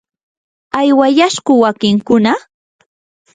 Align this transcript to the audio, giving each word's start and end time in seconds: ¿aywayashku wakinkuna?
¿aywayashku 0.79 1.53
wakinkuna? 1.61 2.33